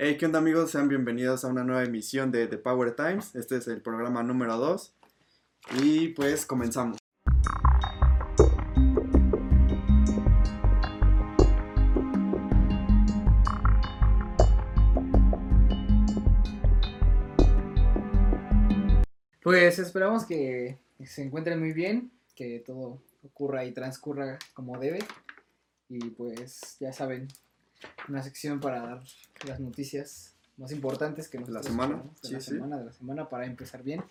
[0.00, 0.70] Hey, ¿qué onda amigos?
[0.70, 3.34] Sean bienvenidos a una nueva emisión de The Power Times.
[3.34, 4.94] Este es el programa número 2.
[5.82, 6.98] Y pues comenzamos.
[19.42, 25.00] Pues esperamos que se encuentren muy bien, que todo ocurra y transcurra como debe.
[25.88, 27.26] Y pues ya saben,
[28.08, 29.04] una sección para dar
[29.46, 32.50] las noticias más importantes que nos La semana, de sí, la sí.
[32.52, 34.02] semana, de la semana para empezar bien.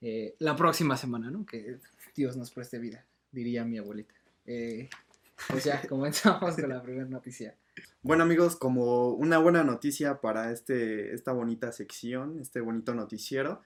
[0.00, 1.46] Eh, la próxima semana, ¿no?
[1.46, 1.78] Que
[2.14, 4.14] Dios nos preste vida, diría mi abuelita.
[4.46, 4.88] Eh,
[5.48, 7.54] pues ya, comenzamos con la primera noticia.
[8.02, 13.62] Bueno amigos, como una buena noticia para este, esta bonita sección, este bonito noticiero,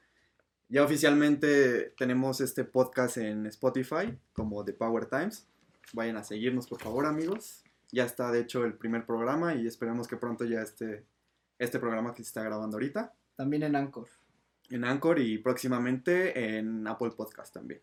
[0.68, 5.46] ya oficialmente tenemos este podcast en Spotify como The Power Times.
[5.92, 7.63] Vayan a seguirnos por favor amigos.
[7.92, 11.04] Ya está de hecho el primer programa y esperemos que pronto ya esté
[11.58, 14.08] este programa que se está grabando ahorita También en Anchor.
[14.70, 17.80] en Anchor y próximamente en Apple Podcast también.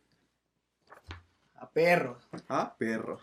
[1.56, 2.20] A perro.
[2.50, 3.20] Ah, perro.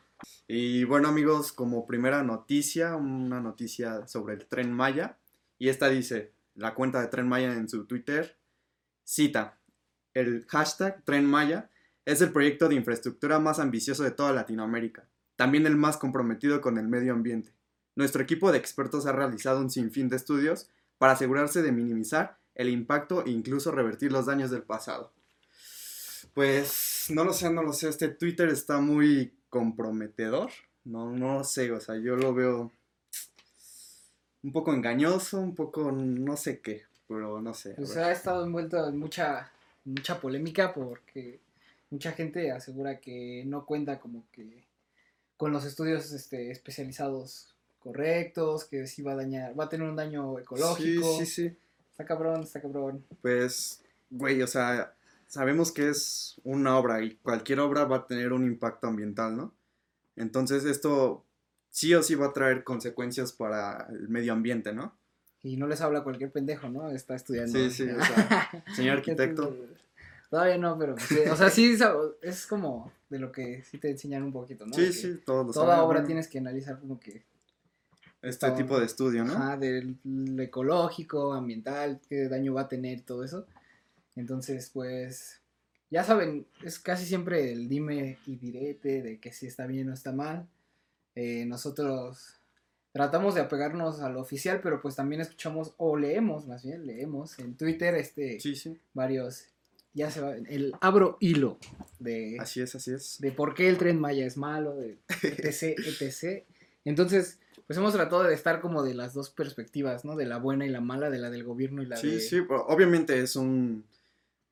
[0.47, 5.19] Y bueno amigos, como primera noticia, una noticia sobre el tren Maya.
[5.58, 8.36] Y esta dice, la cuenta de tren Maya en su Twitter,
[9.05, 9.58] cita,
[10.14, 11.70] el hashtag tren Maya
[12.05, 15.06] es el proyecto de infraestructura más ambicioso de toda Latinoamérica,
[15.39, 17.53] también el más comprometido con el medio ambiente.
[17.94, 22.69] Nuestro equipo de expertos ha realizado un sinfín de estudios para asegurarse de minimizar el
[22.69, 25.12] impacto e incluso revertir los daños del pasado.
[26.34, 27.89] Pues no lo sé, no lo sé.
[27.89, 30.50] Este Twitter está muy comprometedor.
[30.84, 32.73] No, no lo sé, o sea, yo lo veo
[34.42, 37.75] un poco engañoso, un poco no sé qué, pero no sé.
[37.75, 38.05] a Pues ver.
[38.06, 39.52] ha estado envuelto en mucha,
[39.84, 41.39] mucha polémica porque
[41.91, 44.67] mucha gente asegura que no cuenta como que
[45.39, 49.97] con los estudios este, especializados correctos, que sí va a dañar, va a tener un
[49.97, 51.19] daño ecológico.
[51.19, 51.56] Sí, sí, sí.
[51.91, 53.05] Está cabrón, está cabrón.
[53.22, 54.95] Pues, güey, o sea,
[55.28, 59.55] sabemos que es una obra y cualquier obra va a tener un impacto ambiental, ¿no?
[60.17, 61.24] Entonces esto
[61.70, 64.98] sí o sí va a traer consecuencias para el medio ambiente, ¿no?
[65.42, 66.91] Y no les habla cualquier pendejo, ¿no?
[66.91, 67.57] Está estudiando.
[67.57, 69.57] Sí, sí, o sea, señor arquitecto.
[70.30, 71.77] Todavía no, pero sí, o sea, sí
[72.22, 74.74] es como de lo que sí te enseñan un poquito, ¿no?
[74.74, 77.24] Sí, De sí, todos lo Toda saben, obra bueno, tienes que analizar como que
[78.20, 78.56] Este todo.
[78.56, 79.33] tipo de estudio, ¿no?
[79.33, 83.46] Ajá, del lo ecológico, ambiental, qué daño va a tener, todo eso.
[84.17, 85.40] Entonces, pues,
[85.90, 89.94] ya saben, es casi siempre el dime y direte de que si está bien o
[89.94, 90.46] está mal.
[91.14, 92.34] Eh, nosotros
[92.92, 97.38] tratamos de apegarnos a lo oficial, pero pues también escuchamos, o leemos, más bien, leemos
[97.38, 99.46] en Twitter este Sí, sí, varios,
[99.98, 101.59] ya se va, el abro hilo
[101.98, 103.19] de así es, así es.
[103.20, 106.45] de por qué el tren Maya es malo, de etc, etc.
[106.85, 110.17] Entonces, pues hemos tratado de estar como de las dos perspectivas, ¿no?
[110.17, 112.20] De la buena y la mala, de la del gobierno y la Sí, de...
[112.20, 113.85] sí, pero obviamente es un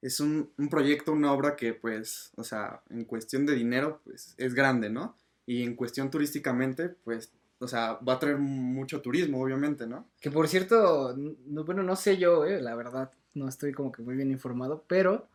[0.03, 4.35] es un, un proyecto, una obra que pues, o sea, en cuestión de dinero, pues
[4.37, 5.17] es grande, ¿no?
[5.47, 10.07] Y en cuestión turísticamente, pues, o sea, va a traer mucho turismo, obviamente, ¿no?
[10.21, 14.03] Que por cierto, no- bueno, no sé yo, eh, la verdad, no estoy como que
[14.03, 15.27] muy bien informado, pero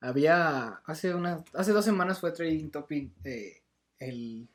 [0.00, 3.62] había, hace una, hace dos semanas fue trading topic eh,
[3.98, 4.48] el,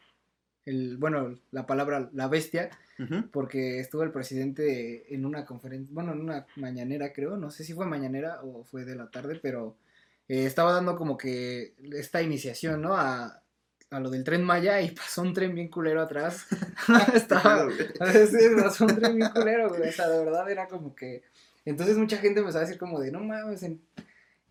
[0.65, 2.69] el, bueno, la palabra la bestia,
[3.31, 7.73] porque estuvo el presidente en una conferencia, bueno, en una mañanera creo, no sé si
[7.73, 9.75] fue mañanera o fue de la tarde, pero
[10.29, 12.95] eh, estaba dando como que esta iniciación, ¿no?
[12.95, 13.43] A,
[13.89, 16.45] a lo del tren Maya y pasó un tren bien culero atrás.
[17.13, 21.23] estaba, sí, pasó un tren bien culero, güey, o sea, de verdad era como que...
[21.65, 23.81] Entonces mucha gente empezó a decir como de, no mames, en,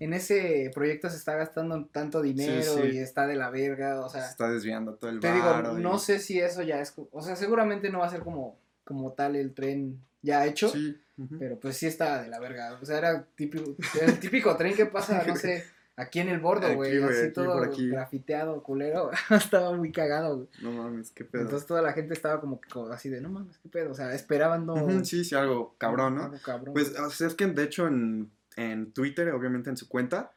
[0.04, 2.90] en ese proyecto se está gastando tanto dinero sí.
[2.94, 4.24] y está de la verga, o sea...
[4.24, 7.22] Se está desviando todo el Te digo, y- no sé si eso ya es, o
[7.22, 10.98] sea, seguramente no va a ser como, como tal el tren ya hecho, Sí,
[11.38, 14.86] pero pues sí está de la verga, o sea, era típico, el típico tren que
[14.86, 15.64] pasa, no sé,
[15.96, 17.88] aquí en el bordo, güey, así aquí, todo aquí.
[17.88, 20.48] grafiteado, culero, estaba muy cagado, güey.
[20.62, 21.42] No mames, qué pedo.
[21.42, 22.60] Entonces toda la gente estaba como
[22.92, 25.04] así de, no mames, qué pedo, o sea, esperaban no...
[25.04, 26.24] Sí, sí, algo cabrón, ¿no?
[26.24, 26.74] algo cabrón.
[26.74, 30.32] Pues o sea, es que de hecho en, en Twitter, obviamente en su cuenta,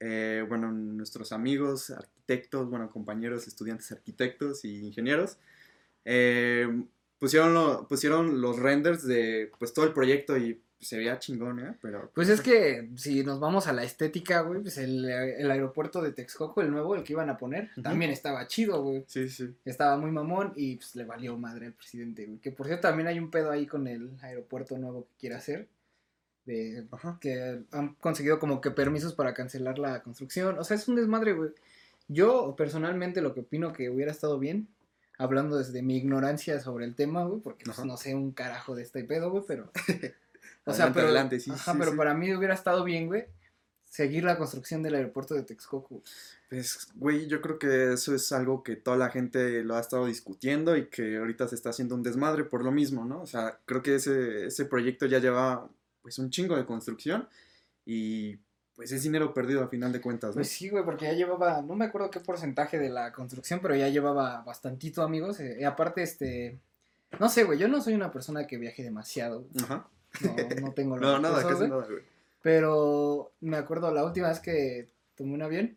[0.00, 5.38] eh, bueno, nuestros amigos, arquitectos, bueno, compañeros, estudiantes arquitectos y ingenieros,
[6.04, 6.68] eh,
[7.18, 11.74] pusieron, lo- pusieron los renders de pues todo el proyecto y se veía chingón, ¿eh?
[11.80, 16.02] Pero Pues es que si nos vamos a la estética, güey, pues el, el aeropuerto
[16.02, 17.82] de Texcoco, el nuevo, el que iban a poner, Ujú.
[17.82, 19.02] también estaba chido, güey.
[19.08, 19.56] sí, sí.
[19.64, 22.38] Estaba muy mamón y pues le valió madre al presidente, güey.
[22.40, 25.66] Que por cierto también hay un pedo ahí con el aeropuerto nuevo que quiere hacer.
[26.46, 27.18] De Ajá.
[27.20, 30.58] que han conseguido como que permisos para cancelar la construcción.
[30.58, 31.50] O sea, es un desmadre, güey.
[32.08, 34.68] Yo personalmente lo que opino que hubiera estado bien,
[35.18, 38.82] hablando desde mi ignorancia sobre el tema, güey, porque pues, no sé un carajo de
[38.82, 39.70] este pedo, güey, pero...
[40.68, 41.96] O sea, Adelante, pero, adelante, sí, ajá, sí, pero sí.
[41.96, 43.26] para mí hubiera estado bien, güey,
[43.84, 46.02] seguir la construcción del aeropuerto de Texcoco.
[46.48, 50.06] Pues, güey, yo creo que eso es algo que toda la gente lo ha estado
[50.06, 53.22] discutiendo y que ahorita se está haciendo un desmadre por lo mismo, ¿no?
[53.22, 55.68] O sea, creo que ese, ese proyecto ya lleva,
[56.06, 57.28] pues, un chingo de construcción
[57.84, 58.36] y,
[58.76, 60.34] pues, es dinero perdido a final de cuentas, ¿no?
[60.34, 63.74] Pues sí, güey, porque ya llevaba, no me acuerdo qué porcentaje de la construcción, pero
[63.74, 65.40] ya llevaba bastantito, amigos.
[65.40, 66.60] eh, aparte, este,
[67.18, 69.88] no sé, güey, yo no soy una persona que viaje demasiado, güey, Ajá.
[70.22, 71.70] no, no tengo No, nada, recursos, casi güey.
[71.70, 72.02] nada, güey.
[72.42, 74.86] Pero me acuerdo la última vez que
[75.16, 75.76] tomé un avión,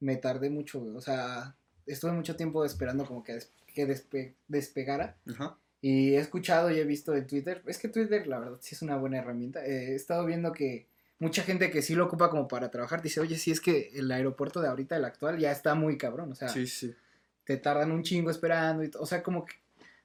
[0.00, 0.94] me tardé mucho, güey.
[0.94, 1.54] O sea,
[1.86, 3.38] estuve mucho tiempo esperando como que,
[3.72, 5.16] que despe- despegara.
[5.30, 5.56] Ajá.
[5.86, 7.62] Y he escuchado y he visto en Twitter.
[7.66, 9.62] Es que Twitter, la verdad, sí es una buena herramienta.
[9.66, 10.86] Eh, he estado viendo que
[11.18, 14.10] mucha gente que sí lo ocupa como para trabajar dice, oye, sí es que el
[14.10, 16.32] aeropuerto de ahorita, el actual, ya está muy cabrón.
[16.32, 16.94] O sea, Sí, sí.
[17.44, 18.82] te tardan un chingo esperando.
[18.82, 19.56] Y o sea, como que.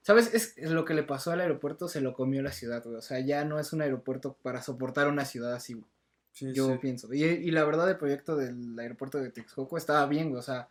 [0.02, 0.34] ¿Sabes?
[0.34, 2.96] Es es lo que le pasó al aeropuerto, se lo comió la ciudad, güey.
[2.96, 5.86] O sea, ya no es un aeropuerto para soportar una ciudad así, güey
[6.32, 6.78] Sí, yo sí.
[6.80, 7.12] pienso.
[7.14, 10.38] Y, y la verdad, el proyecto del aeropuerto de Texcoco estaba bien, güey.
[10.40, 10.68] O sea,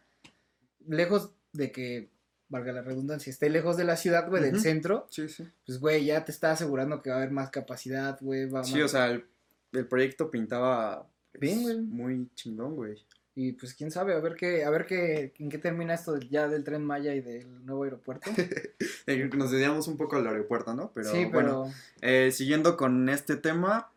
[0.87, 2.09] lejos de que,
[2.49, 5.47] valga la redundancia, esté lejos de la ciudad, güey, del centro, Sí, sí.
[5.65, 8.49] pues, güey, ya te está asegurando que va a haber más capacidad, güey.
[8.49, 9.25] Va Sí, más- o sea, el,
[9.73, 11.77] el proyecto pintaba pues, Bien, güey.
[11.81, 12.95] muy chingón, güey.
[13.35, 16.47] Y pues, quién sabe, a ver qué, a ver qué, en qué termina esto ya
[16.49, 18.29] del Tren Maya y del nuevo aeropuerto.
[19.07, 20.91] Eh, Nos desviamos un poco al aeropuerto, ¿no?
[20.93, 21.71] Pero, sí, bueno.
[22.01, 23.91] Eh, siguiendo con este tema,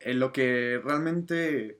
[0.00, 1.78] eh, lo que realmente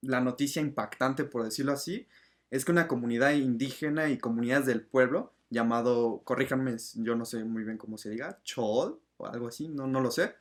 [0.00, 2.06] la noticia impactante, por decirlo así,
[2.50, 7.64] es que una comunidad indígena y comunidades del pueblo, llamado, corríjanme, yo no sé muy
[7.64, 10.34] bien cómo se diga, Chol o algo así, no, no lo sé,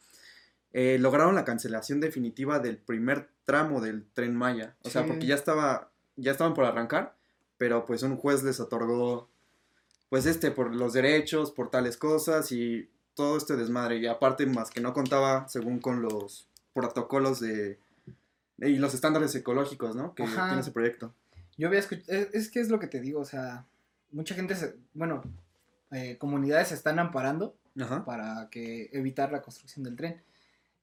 [0.74, 4.76] eh, lograron la cancelación definitiva del primer tramo del tren Maya.
[4.84, 7.16] O sea, porque ya estaba, ya estaban por arrancar,
[7.58, 9.30] pero pues un juez les otorgó,
[10.10, 13.98] pues este, por los derechos, por tales cosas y todo este desmadre.
[13.98, 17.80] Y aparte, más que no contaba, según con los protocolos de...
[18.60, 20.14] y los estándares ecológicos, ¿no?
[20.14, 20.48] Que Ajá.
[20.48, 21.14] tiene ese proyecto.
[21.58, 23.66] Yo había escuchado, es, es que es lo que te digo, o sea,
[24.12, 25.24] mucha gente, se, bueno,
[25.92, 28.06] eh, comunidades se están amparando Ajá.
[28.06, 30.22] para que evitar la construcción del tren.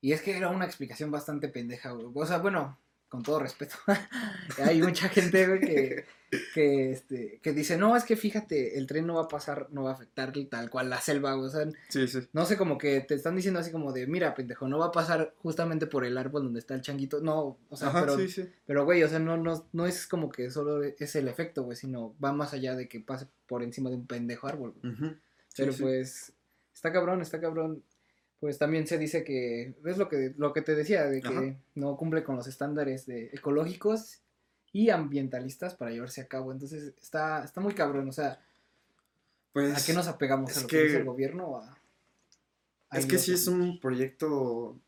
[0.00, 2.06] Y es que era una explicación bastante pendeja, güey.
[2.14, 2.78] O sea, bueno,
[3.14, 3.76] con todo respeto.
[4.58, 6.04] Hay mucha gente, güey, que,
[6.52, 9.84] que, este, que dice, no, es que fíjate, el tren no va a pasar, no
[9.84, 11.46] va a afectar tal cual la selva, güey.
[11.46, 12.18] O sea, Sí, sí.
[12.32, 14.92] no sé, como que te están diciendo así como de, mira, pendejo, no va a
[14.92, 17.20] pasar justamente por el árbol donde está el changuito.
[17.20, 20.28] No, o sea, Ajá, pero, sí, pero, güey, o sea, no, no, no es como
[20.28, 23.90] que solo es el efecto, güey, sino va más allá de que pase por encima
[23.90, 25.16] de un pendejo árbol, güey.
[25.56, 26.32] Pero pues,
[26.74, 27.84] está cabrón, está cabrón.
[28.44, 31.56] Pues también se dice que, es lo que, lo que te decía, de que Ajá.
[31.76, 34.20] no cumple con los estándares de ecológicos
[34.70, 36.52] y ambientalistas para llevarse a cabo.
[36.52, 38.38] Entonces, está, está muy cabrón, o sea,
[39.54, 40.50] Pues, ¿a qué nos apegamos?
[40.50, 41.46] es ¿A lo que, que- dice el gobierno?
[41.46, 41.78] o a-
[42.90, 44.78] a Es que sí es un proyecto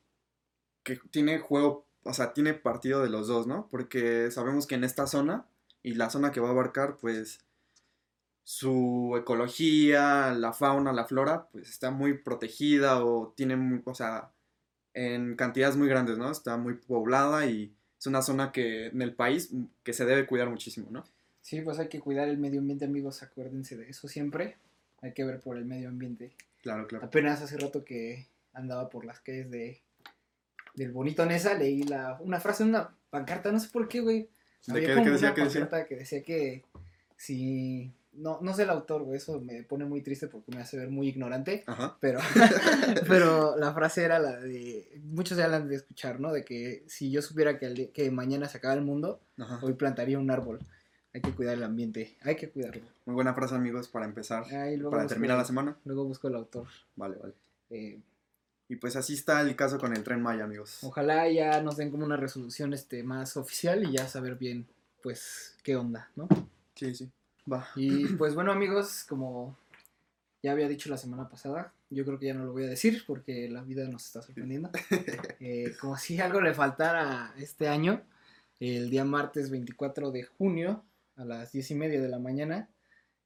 [0.83, 3.69] que tiene juego, o sea, tiene partido de los dos, ¿no?
[3.71, 5.47] Porque sabemos que en esta zona
[5.83, 7.39] y la zona que va a abarcar, pues
[8.49, 14.31] su ecología, la fauna, la flora, pues está muy protegida o tiene, mu- o sea,
[14.95, 16.31] en cantidades muy grandes, ¿no?
[16.31, 20.27] Está muy poblada y es una zona que en el país mm, que se debe
[20.27, 21.05] cuidar muchísimo, ¿no?
[21.41, 24.57] Sí, pues hay que cuidar el medio ambiente, amigos, acuérdense de eso siempre.
[25.03, 26.31] Hay que ver por el medio ambiente.
[26.63, 27.05] Claro, claro.
[27.05, 29.83] Apenas hace rato que andaba por las calles de
[30.75, 34.29] del bonito Nesa, leí la, una frase en una pancarta, no sé por qué, güey.
[34.69, 35.35] ¿De qué, decía?
[35.35, 36.63] pancarta que decía que
[37.17, 40.77] si no, no sé el autor, güey, eso me pone muy triste porque me hace
[40.79, 41.97] ver muy ignorante, Ajá.
[42.01, 42.19] pero,
[43.09, 46.33] pero la frase era la de, muchos ya la han de escuchar, ¿no?
[46.33, 49.61] De que si yo supiera que, que mañana se acaba el mundo, Ajá.
[49.63, 50.59] hoy plantaría un árbol.
[51.15, 52.83] Hay que cuidar el ambiente, hay que cuidarlo.
[53.07, 54.45] Muy buena frase, amigos, para empezar.
[54.45, 55.75] Para busco- terminar la semana.
[55.87, 56.67] Luego busco el autor.
[56.95, 57.33] Vale, vale.
[57.71, 57.99] Eh,
[58.69, 60.81] Y pues así está el caso con el tren Maya, amigos.
[60.83, 64.67] ojalá ya nos den como una resolución este más oficial y ya saber bien,
[65.03, 66.29] pues, qué onda, ¿no?
[66.75, 67.09] Sí, sí.
[67.51, 67.69] Va.
[67.77, 69.57] Y pues bueno amigos, como
[70.43, 73.05] ya había dicho la semana pasada, yo creo que ya no lo voy a decir
[73.07, 74.71] porque la vida nos está sorprendiendo.
[75.41, 78.03] Eh, como si algo le faltara este año,
[78.59, 80.83] el día martes 24 de junio
[81.17, 82.69] a las 10 y media de la mañana,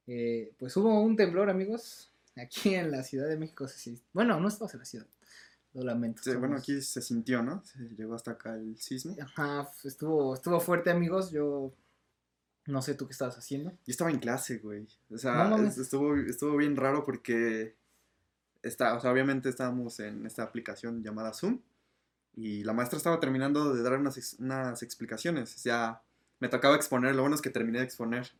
[0.07, 3.67] eh, pues hubo un temblor amigos, aquí en la Ciudad de México.
[3.67, 5.07] se Bueno, no estamos en la ciudad,
[5.73, 6.21] lo lamento.
[6.23, 7.63] Sí, bueno, aquí se sintió, ¿no?
[7.63, 9.15] Se llegó hasta acá el sismo.
[9.19, 11.73] Ajá, estuvo, estuvo fuerte amigos, yo
[12.71, 13.71] no sé tú qué estabas haciendo.
[13.71, 14.87] Yo estaba en clase, güey.
[15.09, 17.75] O sea, No estuvo, estuvo bien raro porque
[18.63, 21.59] está, o sea, obviamente estábamos en esta aplicación llamada Zoom
[22.35, 25.55] y la maestra estaba terminando de dar unas, unas explicaciones.
[25.55, 26.01] O sea,
[26.39, 28.31] me tocaba exponer, lo bueno es que terminé de exponer.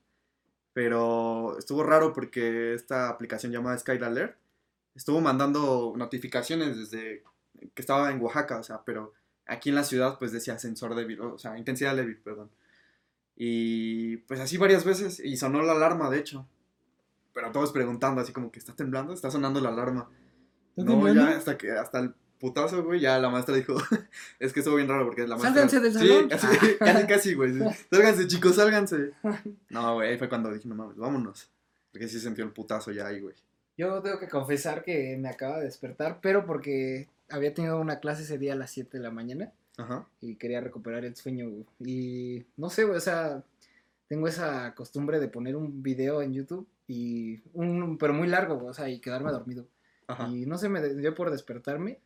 [0.73, 4.38] Pero estuvo raro porque esta aplicación llamada Sky Alert
[4.95, 7.23] estuvo mandando notificaciones desde
[7.73, 9.13] que estaba en Oaxaca, o sea, pero
[9.45, 12.50] aquí en la ciudad pues decía sensor débil, o sea, intensidad débil, perdón.
[13.35, 16.47] Y pues así varias veces, y sonó la alarma, de hecho.
[17.33, 20.09] Pero todos preguntando, así como que está temblando, está sonando la alarma.
[20.75, 23.75] No, ya hasta que hasta el putazo, güey, ya la maestra dijo,
[24.39, 25.67] es que estuvo bien raro porque la maestra...
[25.67, 26.29] Sálganse del salón.
[26.31, 27.53] Sí, casi, casi, casi, güey.
[27.91, 29.11] Sálganse, chicos, sálganse.
[29.69, 31.50] No, güey, ahí fue cuando dije, no mames, vámonos.
[31.91, 33.35] Porque sí sintió el putazo ya ahí, güey.
[33.77, 38.23] Yo tengo que confesar que me acaba de despertar, pero porque había tenido una clase
[38.23, 40.07] ese día a las 7 de la mañana Ajá.
[40.19, 41.49] y quería recuperar el sueño.
[41.49, 41.65] güey.
[41.79, 43.43] Y no sé, güey, o sea,
[44.07, 48.69] tengo esa costumbre de poner un video en YouTube y un pero muy largo, güey,
[48.69, 49.65] o sea, y quedarme dormido.
[50.07, 50.27] Ajá.
[50.27, 51.99] Y no sé, me dio por despertarme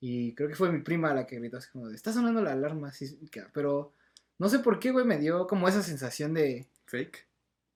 [0.00, 2.52] y creo que fue mi prima la que gritó así como de, está sonando la
[2.52, 2.90] alarma,
[3.30, 3.92] que- pero
[4.38, 7.26] no sé por qué, güey, me dio como esa sensación de, Fake.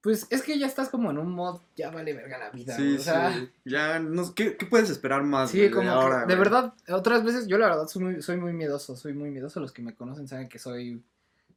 [0.07, 2.95] Pues es que ya estás como en un mod, ya vale verga la vida, Sí,
[2.95, 3.51] o sea, sí.
[3.65, 5.51] Ya, no, ¿qué, qué puedes esperar más?
[5.51, 6.39] Sí, güey, como que, ahora, de güey?
[6.39, 9.73] verdad, otras veces yo la verdad soy muy, soy muy miedoso, soy muy miedoso, los
[9.73, 11.03] que me conocen saben que soy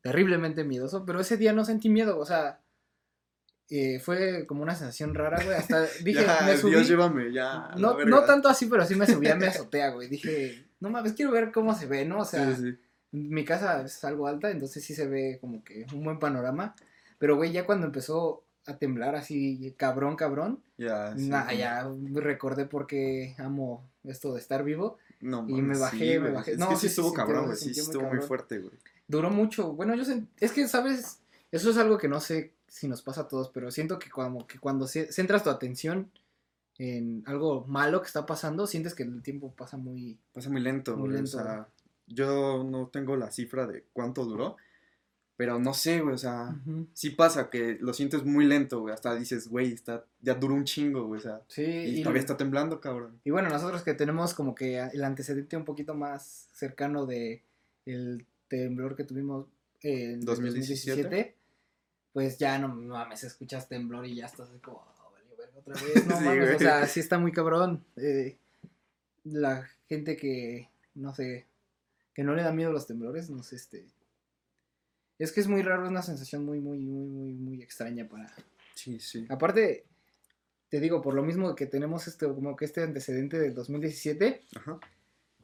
[0.01, 2.59] terriblemente miedoso, pero ese día no sentí miedo, o sea,
[3.69, 7.69] eh, fue como una sensación rara, güey, hasta dije, ya, me subí, Dios, llévame, ya.
[7.77, 11.13] no, no tanto así, pero sí me subí a mi azotea, güey, dije, no mames,
[11.13, 12.21] quiero ver cómo se ve, ¿no?
[12.21, 12.77] O sea, Sí, sí.
[13.11, 16.75] mi casa es algo alta, entonces sí se ve como que un buen panorama,
[17.19, 21.29] pero güey, ya cuando empezó a temblar así, cabrón, cabrón, Ya, sí.
[21.29, 24.97] nah, ya recordé por qué amo esto de estar vivo.
[25.21, 26.51] No, Y me bajé, sí, me bajé.
[26.53, 27.57] Es No, que sí estuvo cabrón, güey.
[27.57, 28.73] Sí, muy estuvo muy fuerte, güey.
[29.07, 29.73] Duró mucho.
[29.73, 31.19] Bueno, yo sent- es que, ¿sabes?
[31.51, 34.45] Eso es algo que no sé si nos pasa a todos, pero siento que como
[34.47, 36.09] que cuando ce- centras tu atención
[36.77, 40.17] en algo malo que está pasando, sientes que el tiempo pasa muy...
[40.31, 41.67] Pasa muy lento, Muy lento, O sea,
[42.07, 44.55] yo no tengo la cifra de cuánto duró.
[45.39, 46.15] Pero no sé, güey.
[46.15, 46.53] O sea,
[46.93, 48.93] sí pasa que lo sientes muy lento, güey.
[48.93, 51.19] Hasta dices, güey, está, ya duró un chingo, güey.
[51.19, 53.21] O sea, Sí, y, y, todavía está temblando, cabrón.
[53.23, 57.41] y bueno, nosotros que tenemos como que el antecedente un poquito más cercano de
[57.85, 59.45] el temblor que tuvimos
[59.81, 60.97] en 2017.
[60.99, 61.35] 2017,
[62.11, 65.73] pues ya no mames, escuchas temblor y ya estás así como, "Oh, valió verga otra
[65.75, 66.55] vez, no Sí, mames, güey.
[66.55, 67.81] o sea, sí está muy cabrón.
[67.95, 68.35] eh,
[69.23, 71.45] la gente que, no sé,
[72.13, 73.85] que no le da miedo los temblores, no sé, este...
[75.19, 78.33] Es que es muy raro, es una sensación muy, muy, muy, muy, muy extraña para...
[78.73, 79.25] Sí, sí.
[79.29, 79.85] Aparte,
[80.69, 84.79] te digo, por lo mismo que tenemos este, como que este antecedente del 2017, Ajá.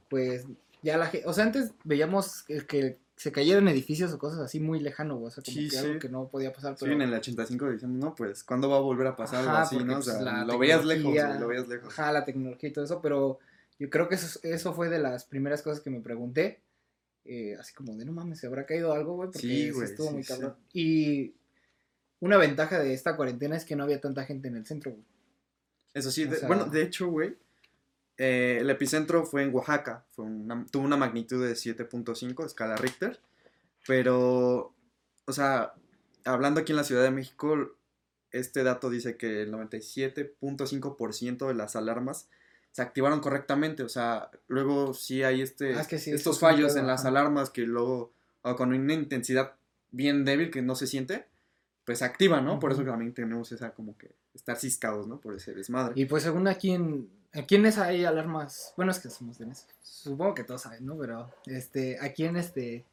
[0.09, 0.45] pues
[0.81, 4.59] ya la gente, o sea, antes veíamos que, que se cayeran edificios o cosas así
[4.59, 5.85] muy lejano, o sea, como Sí, que sí.
[5.85, 8.81] algo que no podía pasar, Sí, en el 85 diciendo, no, pues, ¿cuándo va a
[8.81, 9.99] volver a pasar algo así, porque, no?
[9.99, 11.89] O pues, sea, lo veías lejos, lo veías lejos.
[11.97, 13.39] Ajá, la tecnología y todo eso, pero
[13.79, 16.61] yo creo que eso, eso fue de las primeras cosas que me pregunté.
[17.25, 19.27] Eh, así como de no mames, ¿se habrá caído algo, güey?
[19.27, 20.27] Porque Sí, sí güey, estuvo sí, muy sí.
[20.33, 20.55] cabrón.
[20.73, 21.33] Y
[22.19, 25.03] una ventaja de esta cuarentena es que no había tanta gente en el centro, güey.
[25.93, 27.35] Eso sí, O de- sea- bueno, de hecho, güey,
[28.17, 33.19] eh, el epicentro fue en Oaxaca, fue una- tuvo una magnitud de 7.5, escala Richter,
[33.87, 34.73] pero,
[35.25, 35.73] o sea,
[36.23, 37.75] hablando aquí en la Ciudad de México,
[38.31, 42.27] este dato dice que el 97.5% de las alarmas
[42.75, 46.41] se activaron correctamente, o sea, luego sí hay este, Ah, es que sí, eso estos
[46.41, 49.53] fallos en las alarmas que luego, o con una intensidad
[49.91, 51.25] bien débil que no se siente,
[51.85, 52.59] pues se activa, ¿no?
[52.59, 55.21] Por eso también tenemos esa como que estar ciscados, ¿no?
[55.21, 55.93] Por ese desmadre.
[55.95, 59.49] Y pues según aquí en, aquí en esa hay alarmas, bueno es que somos de
[59.49, 60.97] esa, supongo que todos saben, ¿no?
[60.97, 62.83] Pero este, aquí en este,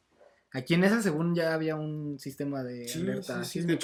[0.53, 3.77] aquí en esa según ya había un sistema de Sí, alerta sí, sí, de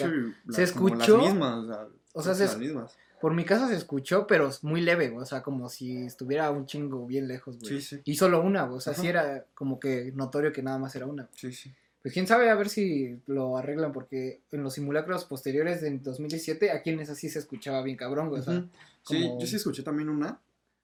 [0.50, 2.98] Se escuchó, Las mismas, o sea, o sea, son se las es- mismas.
[3.20, 7.06] Por mi casa se escuchó, pero muy leve, o sea, como si estuviera un chingo
[7.06, 7.82] bien lejos, güey.
[8.06, 9.02] Y solo una, o sea, Ajá.
[9.02, 11.28] sí era como que notorio que nada más era una.
[11.36, 11.74] Sí, sí.
[12.02, 16.72] Pues quién sabe a ver si lo arreglan, porque en los simulacros posteriores de 2017,
[16.72, 18.64] aquí en esa sí se escuchaba bien cabrón, güey, o sea.
[19.04, 20.40] Sí, yo sí escuché también una,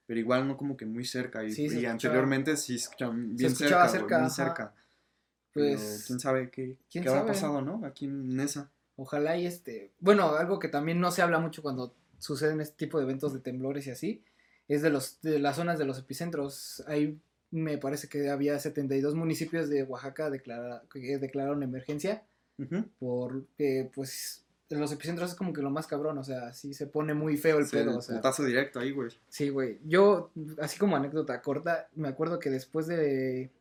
[0.05, 1.41] pero igual no como que muy cerca.
[1.41, 4.29] Y, Sí, se y escuchaba- anteriormente sí escuchaban bien escuchaba cerca, muy.
[5.55, 7.31] Pero Pues, quién sabe qué, quién qué habrá sabe.
[7.33, 7.83] pasado, ¿no?
[7.85, 8.69] Aquí en esa.
[8.97, 9.91] Ojalá y este.
[9.99, 13.39] Bueno, algo que también no se habla mucho cuando suceden este tipo de eventos de
[13.39, 14.23] temblores y así,
[14.67, 16.83] es de los de las zonas de los epicentros.
[16.87, 17.17] Ahí
[17.51, 22.23] me parece que había 72 municipios de Oaxaca declara- que declararon emergencia
[22.99, 26.87] porque pues en los epicentros es como que lo más cabrón, o sea, sí se
[26.87, 28.15] pone muy feo el Sí, pedo, el o sea.
[28.15, 29.09] putazo directo ahí, güey.
[29.29, 29.79] Sí, güey.
[29.85, 33.51] Yo, así como anécdota corta, me acuerdo que después de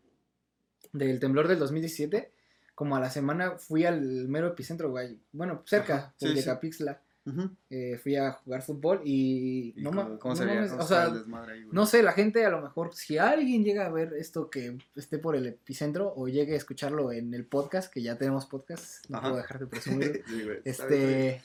[0.95, 2.33] del temblor del 2017,
[2.75, 5.19] como a la semana fui al mero epicentro, güey.
[5.33, 6.35] Bueno, cerca, Ajá, sí, sí.
[6.37, 7.03] Yecapixtla.
[7.27, 7.51] Ujú.
[7.71, 10.57] Eh, fui a jugar fútbol y, ¿Y no, cómo, cómo no se veía?
[10.57, 13.87] mames, ¿Cómo o sea, ahí, no sé, la gente a lo mejor, si alguien llega
[13.87, 17.91] a ver esto que esté por el epicentro o llegue a escucharlo en el podcast,
[17.91, 19.29] que ya tenemos podcast, no Ajá.
[19.29, 20.23] puedo dejar de presumir.
[20.29, 21.41] Sí, güey, este,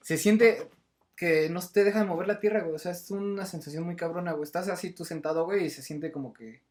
[0.00, 0.68] se siente
[1.16, 2.76] que no te deja de mover la tierra, güey.
[2.76, 4.44] O sea, es una sensación muy cabrona, güey.
[4.44, 6.62] Estás así tú sentado, güey, y se siente como que.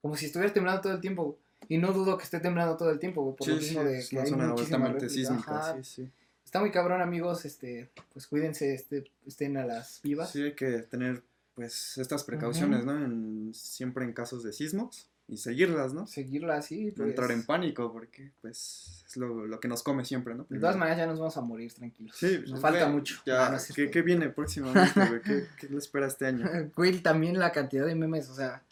[0.00, 1.38] Como si estuvieras temblando todo el tiempo, güey.
[1.68, 3.36] Y no dudo que esté temblando todo el tiempo, güey.
[3.36, 6.10] Por Sí, lo mismo sí, de que hay muchísima sísmica, sí, sí.
[6.44, 7.44] Está muy cabrón, amigos.
[7.44, 10.30] Este, pues cuídense, este, estén a las vivas.
[10.30, 11.22] Sí, hay que tener,
[11.54, 12.96] pues, estas precauciones, ¿no?
[13.04, 16.06] En- siempre en casos de sismos y seguirlas, ¿no?
[16.06, 16.86] Seguirla así.
[16.86, 20.46] No Pues, entrar en pánico, porque, pues, es lo, lo que nos come siempre, ¿no?
[20.48, 22.16] de todas maneras, ya nos vamos a morir tranquilos.
[22.16, 23.20] Sí, nos pues, falta güey, mucho.
[23.26, 25.20] Ya, Ah, no ¿qué, qué viene próximamente, güey?
[25.20, 26.46] ¿Qué, ¿Qué le espera este año?
[26.74, 28.62] Güey, también la cantidad de memes, o sea,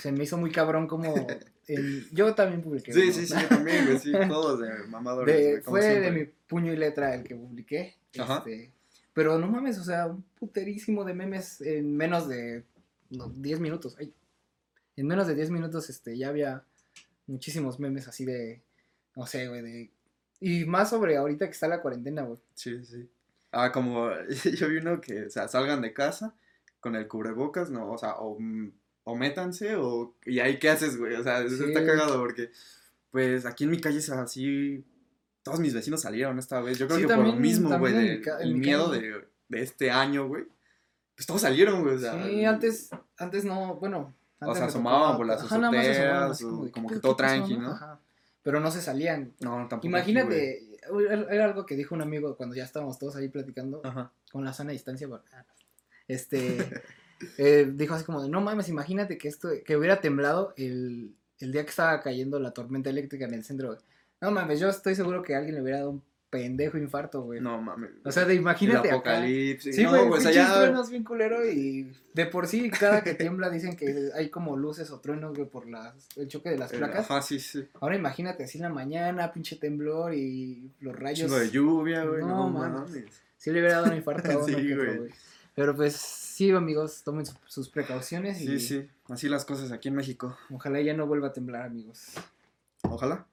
[0.00, 1.12] se me hizo muy cabrón como...
[2.12, 2.92] yo también publiqué.
[2.92, 3.12] Sí, uno.
[3.12, 6.72] sí, sí, yo también, güey, sí, todos de mamadores, De- güey, fue de mi puño
[6.72, 7.96] y letra el que publiqué.
[8.18, 8.38] Ajá.
[8.38, 8.72] este,
[9.12, 12.64] pero no mames, o sea, un puterísimo de memes en menos de
[13.10, 13.96] no, 10 minutos.
[13.98, 14.12] ay.
[14.96, 16.64] En menos de 10 minutos este, ya había
[17.26, 18.62] muchísimos memes así de,
[19.14, 19.90] no sé, güey, de...
[20.40, 22.38] Y más sobre ahorita que está la cuarentena, güey.
[22.54, 23.08] Sí, sí.
[23.52, 24.10] Ah, como
[24.56, 26.34] yo vi uno que, o sea, salgan de casa
[26.80, 28.72] con el cubrebocas, no, o sea, o, mm,
[29.08, 31.64] o métanse, o, y ahí qué haces, güey, o sea, eso Sí.
[31.64, 32.50] está cagado porque,
[33.10, 34.84] pues, aquí en mi calle es así,
[35.42, 37.92] todos mis vecinos salieron esta vez, yo creo Sí, que por lo también- mismo, güey,
[37.94, 40.44] también el mi miedo de, de este año, güey,
[41.16, 42.22] pues todos salieron, güey, o sea.
[42.24, 44.14] sí, antes, antes no, bueno...
[44.40, 47.56] O antes sea, me asomaban por las azoteas, o de, como ¿qué que todo tranqui,
[47.56, 47.72] ¿no?
[47.72, 47.98] Ajá.
[48.44, 49.32] Pero no se salían.
[49.40, 49.76] No, tampoco.
[49.78, 50.76] aquí, Imagínate,
[51.10, 53.80] era era algo que dijo un amigo cuando ya estábamos todos ahí platicando.
[53.84, 54.12] Ajá.
[54.30, 55.08] con la sana distancia.
[55.10, 55.54] ah, no.
[56.06, 56.56] Este,
[57.36, 61.52] eh, dijo así como de, no mames, imagínate que esto, que hubiera temblado el, el
[61.52, 63.68] día que estaba cayendo la tormenta eléctrica en el centro.
[63.68, 63.78] güey.
[64.20, 67.40] No mames, yo estoy seguro que alguien le hubiera dado un pendejo infarto, güey.
[67.40, 67.90] No mames.
[68.04, 68.96] O sea, de el imagínate acá.
[68.96, 69.74] apocalipsis.
[69.74, 70.52] Sí, no, güey, pues allá.
[70.56, 74.90] truenos bien culero y de por sí cada que tiembla dicen que hay como luces
[74.90, 77.10] o truenos, güey, por las, el choque de las placas.
[77.10, 77.66] Ajá, sí, sí.
[77.80, 81.30] Ahora imagínate así en la mañana, pinche temblor y los rayos.
[81.30, 82.20] Chingo de lluvia, güey.
[82.20, 82.90] No, No, mames.
[82.90, 83.22] mames.
[83.38, 85.10] Sí le hubiera dado un infarto a uno Sí, güey.
[85.54, 85.96] Pero pues
[86.38, 88.88] sí, amigos, tomen su- sus precauciones y Sí, sí.
[89.08, 90.36] Así las cosas aquí en México.
[90.50, 92.12] ojalá ya no vuelva a temblar, amigos.
[92.82, 93.26] Ojalá.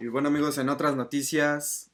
[0.00, 1.90] Y bueno, amigos, en otras noticias,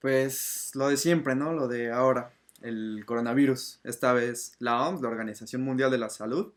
[0.00, 1.52] pues lo de siempre, ¿no?
[1.52, 3.80] Lo de ahora, el coronavirus.
[3.84, 6.52] Esta vez la OMS, la Organización Mundial de la Salud,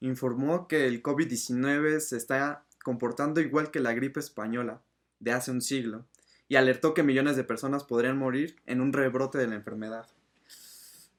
[0.00, 4.80] informó que el COVID-19 se está comportando igual que la gripe española
[5.20, 6.04] de hace un siglo
[6.48, 10.06] y alertó que millones de personas podrían morir en un rebrote de la enfermedad.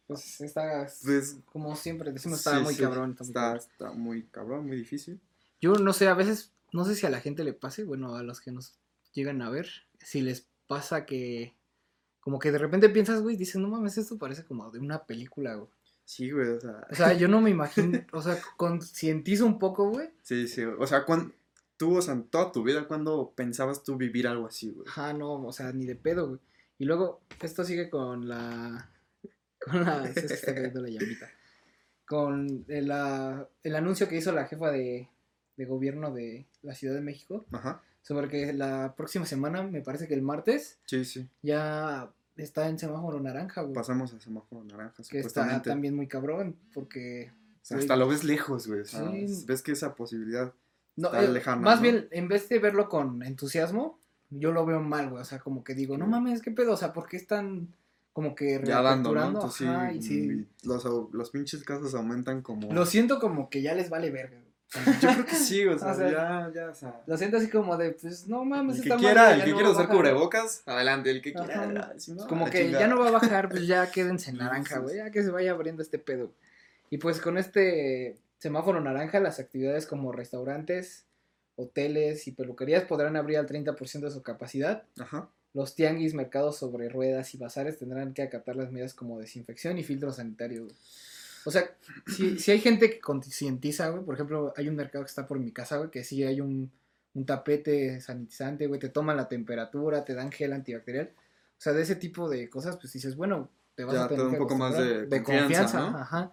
[0.08, 3.12] Pues está, Pues, como siempre decimos, está sí, muy sí, cabrón.
[3.12, 3.58] está muy está, cabrón.
[3.60, 5.20] está muy cabrón, muy difícil.
[5.60, 8.24] Yo no sé, a veces, no sé si a la gente le pase, bueno, a
[8.24, 8.78] los que nos
[9.14, 9.68] llegan a ver,
[10.00, 11.56] si les pasa que,
[12.22, 15.56] como que de repente piensas, güey, dices, no mames, esto parece como de una película,
[15.56, 15.70] güey.
[16.06, 19.90] Sí, güey, o sea, O sea, yo no me imagino, o sea, concientizo un poco,
[19.90, 20.10] güey.
[20.24, 21.34] sí, sí, o sea, cuando,
[21.76, 24.88] tú, o sea, en toda tu vida, cuando pensabas tú vivir algo así, güey?
[24.88, 26.40] Ajá, no, o sea, ni de pedo, güey.
[26.80, 28.90] Y luego, esto sigue con la.
[29.70, 30.06] Con la.
[30.10, 31.28] Es está cayendo la llamita.
[32.06, 35.10] Con el, la- el anuncio que hizo la jefa de,
[35.58, 40.08] de gobierno de la Ciudad de México Ajá, sobre que la próxima semana, me parece
[40.08, 41.28] que el martes, sí, sí.
[41.42, 43.74] ya está en semáforo naranja, güey.
[43.74, 47.32] Pasamos a semáforo naranja, Que está también muy cabrón, porque.
[47.62, 48.82] O sea, hasta lo ves lejos, güey.
[48.82, 49.44] O sea, Sí.
[49.46, 50.54] ves que esa posibilidad.
[50.96, 51.84] No, Está eh, lejana, más ¿no?
[51.84, 54.00] bien, en vez de verlo con entusiasmo,
[54.30, 55.22] yo lo veo mal, güey.
[55.22, 56.72] O sea, como que digo, no mames, ¿qué pedo?
[56.72, 57.76] O sea, ¿por qué están
[58.18, 59.14] como que Ya dando, ¿no?
[59.14, 59.40] reaperturando?
[59.42, 60.48] Entonces, Ajá, sí, y sí.
[60.64, 62.74] y los, los pinches casos aumentan como.
[62.74, 64.40] Lo siento como que ya les vale verga.
[65.04, 67.00] Yo creo que sí, o sea, O sea, ya, ya, o sea.
[67.06, 69.70] Lo siento así como de, pues, no mames, El que quiera, el que no quiera
[69.70, 71.46] usar cubrebocas, adelante, el que Ajá.
[71.66, 71.94] quiera.
[71.98, 74.96] si no, Como que ya no va a bajar, pues ya quédense naranja, güey.
[74.96, 76.32] Ya que se vaya abriendo este pedo.
[76.90, 81.06] Y pues con este semáforo naranja, las actividades como restaurantes,
[81.56, 84.86] hoteles y peluquerías podrán abrir al 30% de su capacidad.
[85.00, 85.30] Ajá.
[85.58, 89.84] Los tianguis, mercados sobre ruedas y bazares tendrán que acatar las medidas como desinfección y
[89.84, 90.66] filtros sanitarios.
[90.66, 90.76] güey.
[91.46, 91.76] O sea,
[92.16, 95.40] si, si hay gente que concientiza, güey, por ejemplo, hay un mercado que está por
[95.40, 96.72] mi casa, güey, que sí hay un,
[97.16, 101.12] un tapete sanitizante, güey, te toman la temperatura, te dan gel antibacterial.
[101.16, 104.16] O sea, de ese tipo de cosas, pues dices, bueno, te vas Ya a te
[104.16, 105.08] tener un poco más acostumbrar.
[105.10, 105.98] de confianza, ¿no?
[105.98, 106.32] ajá.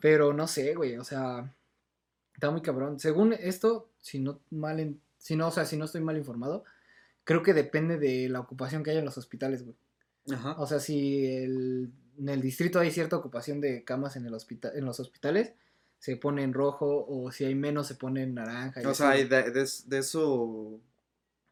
[0.00, 1.54] Pero no sé, güey, o sea,
[2.34, 2.98] está muy cabrón.
[2.98, 6.64] Según esto, si no mal en- si no, o sea, si no estoy mal informado,
[7.28, 9.76] creo que depende de la ocupación que haya en los hospitales, güey.
[10.32, 10.52] Ajá.
[10.58, 14.72] O sea, si el- en el distrito hay cierta ocupación de camas en, el hospital,
[14.74, 15.52] en los hospitales,
[15.98, 18.80] se pone en rojo, o si hay menos, se pone en naranja.
[18.80, 20.80] y O así, sea, de- de eso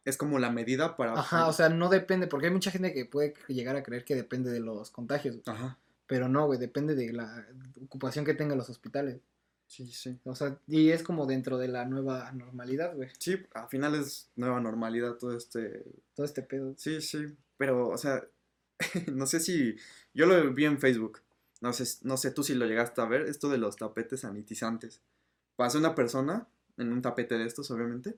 [0.06, 1.12] es como la medida para.
[1.12, 4.14] Ajá, o sea, no depende, porque hay mucha gente que puede llegar a creer que
[4.14, 5.56] depende de los contagios, güey.
[5.56, 5.78] Ajá.
[6.06, 7.46] pero no, güey, depende de la
[7.84, 9.18] ocupación que tengan los hospitales.
[9.66, 10.18] Sí, sí.
[10.24, 14.30] O sea, y es como dentro de la nueva normalidad, güey, Sí, al final es
[14.36, 15.84] nueva normalidad todo este.
[16.14, 16.74] todo este pedo.
[16.76, 17.36] Sí, sí.
[17.56, 18.24] Pero, o sea,
[19.12, 19.76] no sé si,
[20.14, 21.20] yo lo vi en Facebook,
[21.60, 25.00] no sé, no sé tú si lo llegaste a ver, esto de los tapetes sanitizantes.
[25.56, 28.16] Pasa una persona en un tapete de estos, obviamente,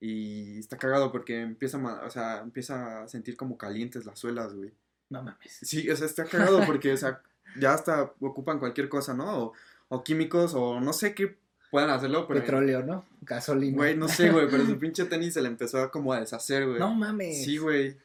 [0.00, 4.54] y está cagado porque empieza, a, o sea, empieza a sentir como calientes las suelas,
[4.54, 4.72] güey.
[5.08, 5.58] No mames.
[5.62, 7.22] Sí, o sea, está cagado porque, o sea,
[7.58, 9.44] ya hasta ocupan cualquier cosa, ¿no?
[9.44, 9.52] O,
[9.90, 11.36] o químicos, o no sé qué
[11.70, 12.40] puedan hacerlo, pero...
[12.40, 13.04] Petróleo, ¿no?
[13.20, 13.76] Gasolina.
[13.76, 16.66] Güey, no sé, güey, pero su pinche tenis se le empezó a como a deshacer,
[16.66, 16.78] güey.
[16.78, 17.44] No mames.
[17.44, 17.96] Sí, güey.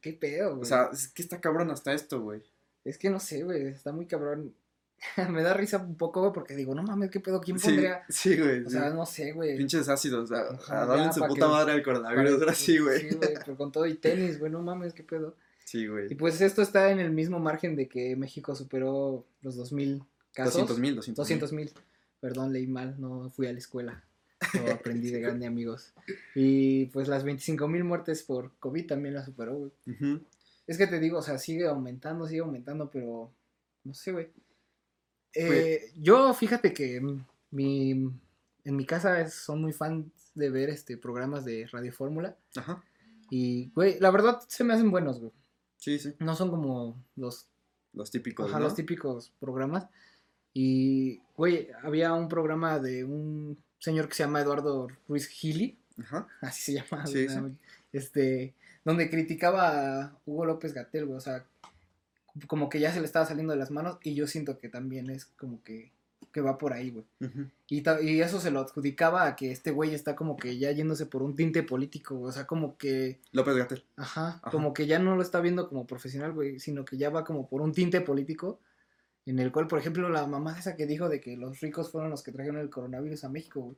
[0.00, 0.62] Qué pedo, güey.
[0.62, 2.42] O sea, es que está cabrón hasta esto, güey.
[2.84, 4.54] Es que no sé, güey, está muy cabrón.
[5.30, 8.02] me da risa un poco, güey, porque digo, no mames, qué pedo, ¿quién Sí, pondría?
[8.08, 8.64] sí, güey.
[8.64, 8.76] O sí.
[8.76, 9.56] sea, no sé, güey.
[9.56, 13.00] Pinches ácidos, o sea, a darle su puta que- madre al coronavirus, ahora sí, güey.
[13.10, 15.34] Sí, güey, pero con todo y tenis, güey, no mames, qué pedo.
[15.64, 16.14] Sí, Y güey.
[16.16, 20.54] pues esto está en el mismo margen de que México superó los 2000 casos.
[20.54, 21.38] 200 mil, 200 mil.
[21.40, 21.72] 200 mil.
[22.20, 24.04] Perdón, leí mal, no fui a la escuela.
[24.54, 25.92] Lo aprendí de grande, amigos.
[26.34, 29.72] Y pues las 25 mil muertes por COVID también la superó, güey.
[30.66, 33.32] Es que te digo, o sea, sigue aumentando, sigue aumentando, pero
[33.84, 34.30] no sé, güey.
[35.34, 36.02] Eh, Güey.
[36.02, 37.00] yo, fíjate que
[37.50, 37.90] mi,
[38.64, 42.36] en mi casa son muy fans de ver este programas de Radio Fórmula.
[42.54, 42.84] Ajá.
[43.30, 45.32] Y, güey, la verdad se me hacen buenos, güey.
[45.78, 46.14] Sí, sí.
[46.18, 47.46] No son como los,
[47.94, 48.64] Los típicos, ajá, ¿no?
[48.66, 49.86] los típicos programas.
[50.54, 55.78] Y, güey, había un programa de un señor que se llama Eduardo Ruiz Gili.
[55.98, 56.26] Ajá.
[56.40, 57.36] así se llama, Sí, sí.
[57.92, 61.44] este, donde criticaba a Hugo López Gatel, güey, o sea,
[62.46, 65.10] como que ya se le estaba saliendo de las manos y yo siento que también
[65.10, 65.92] es como que,
[66.32, 67.04] que va por ahí, güey.
[67.68, 71.04] Y, y eso se lo adjudicaba a que este güey está como que ya yéndose
[71.04, 73.84] por un tinte político, güey, o sea, como que, López Gatel.
[73.96, 74.50] ajá, Ajá.
[74.50, 77.46] como que ya no lo está viendo como profesional, güey, sino que ya va como
[77.48, 78.58] por un tinte político.
[79.26, 82.10] En el cual, por ejemplo, la mamá esa que dijo de que los ricos fueron
[82.10, 83.76] los que trajeron el coronavirus a México, güey.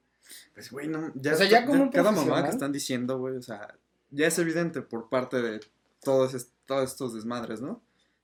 [0.54, 1.12] Pues, güey, no.
[1.16, 3.74] Ya, O sea, ya como un cada mamá que están diciendo, güey, o sea,
[4.10, 5.60] ya es evidente por parte de
[6.02, 7.82] todos, es- todos estos desmadres, ¿no?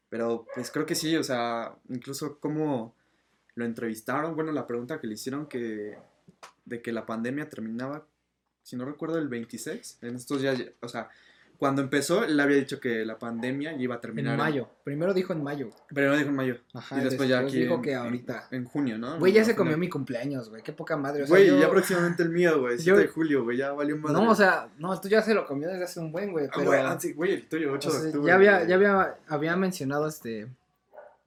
[0.09, 2.95] Pero, pues creo que sí, o sea, incluso cómo
[3.55, 5.99] lo entrevistaron, bueno, la pregunta que le hicieron que
[6.65, 8.07] de que la pandemia terminaba,
[8.63, 11.11] si no recuerdo, el 26, en estos días, o sea,
[11.61, 14.37] cuando empezó, él había dicho que la pandemia iba a En terminar.
[14.39, 14.69] mayo.
[14.83, 15.69] Primero dijo en mayo.
[15.91, 16.57] No dijo en mayo.
[16.75, 17.61] Ajá, y después ya aquí.
[17.61, 18.49] dijo en- que en- ahorita.
[18.51, 19.19] En, junio, ¿no?
[19.19, 20.63] Güey, ya se comió mi cumpleaños, güey.
[20.63, 21.23] Qué poca madre.
[21.25, 22.79] O sea, Güey, yo- ya próximamente el mío, güey.
[22.79, 23.59] 7 yo- de julio, güey.
[23.59, 24.15] Ya valió madre.
[24.25, 26.47] No, o sea, no, tú ya se lo comió desde hace un buen, güey.
[26.47, 26.67] Ah, Pero.
[26.67, 28.29] güey, ah, sí, güey, el tuyo, 8 o sea, de octubre.
[28.29, 28.69] ya había, güey.
[28.69, 30.49] ya había, había mencionado este.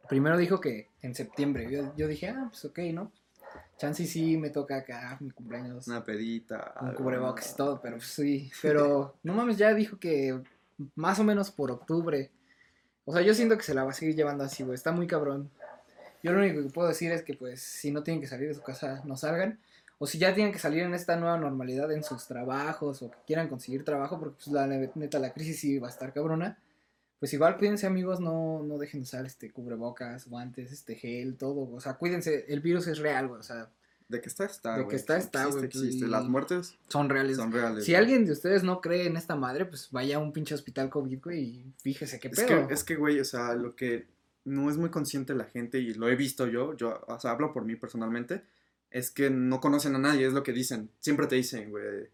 [0.09, 1.67] Primero dijo que en septiembre.
[1.71, 3.11] Yo, yo dije, ah, pues ok, ¿no?
[3.77, 5.87] Chance sí me toca acá mi cumpleaños.
[5.87, 6.73] Una pedita.
[6.75, 8.51] Algo, cubrebocas y todo, pero pues, sí.
[8.61, 10.39] Pero no mames, ya dijo que
[10.95, 12.31] más o menos por octubre.
[13.05, 14.75] O sea, yo siento que se la va a seguir llevando así, güey.
[14.75, 15.49] Está muy cabrón.
[16.21, 18.53] Yo lo único que puedo decir es que, pues, si no tienen que salir de
[18.53, 19.59] su casa, no salgan.
[19.99, 23.17] O si ya tienen que salir en esta nueva normalidad en sus trabajos o que
[23.27, 26.57] quieran conseguir trabajo, porque, pues, la neta, la crisis sí va a estar cabrona.
[27.23, 31.71] Pues igual cuídense, amigos, no, no dejen de usar este cubrebocas, guantes, este gel, todo.
[31.71, 33.39] O sea, cuídense, el virus es real, güey.
[33.39, 33.71] O sea,
[34.09, 34.77] De que está, está.
[34.77, 36.07] De que está, está, Existe, güey, existe.
[36.07, 37.37] Las muertes son reales.
[37.37, 37.85] son reales.
[37.85, 40.89] Si alguien de ustedes no cree en esta madre, pues vaya a un pinche hospital
[40.89, 42.67] COVID, güey, y fíjese qué Es pedo.
[42.67, 44.05] que, es que, güey, o sea, lo que
[44.43, 47.53] no es muy consciente la gente, y lo he visto yo, yo, o sea, hablo
[47.53, 48.43] por mí personalmente,
[48.91, 50.89] es que no conocen a nadie, es lo que dicen.
[50.99, 52.09] Siempre te dicen, güey,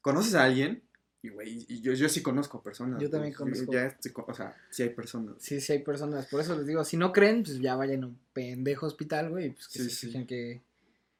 [0.00, 0.82] ¿conoces a alguien?
[1.28, 3.00] Y, güey, y yo, yo sí conozco personas.
[3.00, 3.70] Yo también conozco.
[3.72, 5.36] Ya, estoy o sea, sí hay personas.
[5.38, 6.26] Sí, sí hay personas.
[6.26, 9.50] Por eso les digo, si no creen, pues ya vayan a un pendejo hospital, güey,
[9.50, 10.06] pues que Sí, se sí.
[10.06, 10.62] fijen qué,